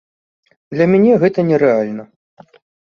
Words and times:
Для 0.75 0.85
мяне 0.95 1.13
гэта 1.25 1.47
нерэальна. 1.53 2.03